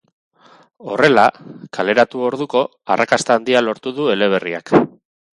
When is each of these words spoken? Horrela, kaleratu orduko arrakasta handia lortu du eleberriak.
Horrela, 0.93 1.25
kaleratu 1.77 2.23
orduko 2.29 2.61
arrakasta 2.95 3.35
handia 3.41 3.61
lortu 3.67 3.93
du 3.99 4.09
eleberriak. 4.15 4.73